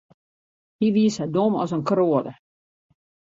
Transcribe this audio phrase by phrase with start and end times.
[0.79, 2.33] Hy wie sa dom as in kroade.